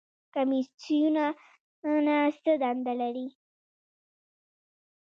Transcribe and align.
کمیسیونونه 0.33 2.15
څه 2.41 2.51
دنده 2.61 2.93
لري؟ 3.01 3.27